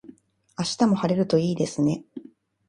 [0.57, 2.03] 明日も晴れるといいですね。